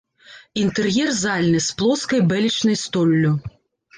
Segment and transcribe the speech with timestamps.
[0.61, 3.31] Інтэр'ер зальны з плоскай бэлечнай столлю.